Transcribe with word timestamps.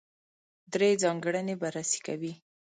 درې 0.73 0.89
ځانګړنې 1.03 1.55
بررسي 1.61 1.99
کوي. 2.07 2.33